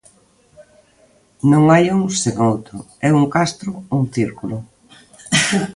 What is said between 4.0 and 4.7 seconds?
círculo.